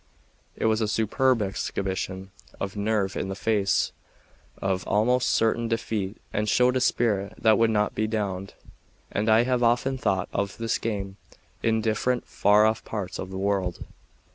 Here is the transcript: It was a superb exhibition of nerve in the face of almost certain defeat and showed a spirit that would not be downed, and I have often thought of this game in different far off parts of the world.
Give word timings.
It 0.55 0.65
was 0.65 0.81
a 0.81 0.87
superb 0.87 1.43
exhibition 1.43 2.31
of 2.59 2.75
nerve 2.75 3.15
in 3.15 3.29
the 3.29 3.35
face 3.35 3.91
of 4.59 4.83
almost 4.87 5.29
certain 5.29 5.67
defeat 5.67 6.17
and 6.33 6.49
showed 6.49 6.75
a 6.75 6.81
spirit 6.81 7.35
that 7.37 7.59
would 7.59 7.69
not 7.69 7.93
be 7.93 8.07
downed, 8.07 8.55
and 9.11 9.29
I 9.29 9.43
have 9.43 9.61
often 9.61 9.99
thought 9.99 10.27
of 10.33 10.57
this 10.57 10.79
game 10.79 11.17
in 11.61 11.81
different 11.81 12.25
far 12.25 12.65
off 12.65 12.83
parts 12.83 13.19
of 13.19 13.29
the 13.29 13.37
world. 13.37 13.83